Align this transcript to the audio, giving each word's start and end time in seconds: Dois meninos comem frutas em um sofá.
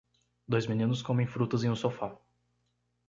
Dois 0.47 0.65
meninos 0.65 1.03
comem 1.03 1.27
frutas 1.27 1.63
em 1.63 1.69
um 1.69 1.75
sofá. 1.75 2.17